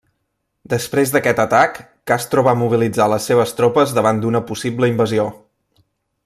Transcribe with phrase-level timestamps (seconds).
[0.73, 1.77] Després d'aquest atac,
[2.11, 5.29] Castro va mobilitzar les seves tropes davant d'una possible invasió.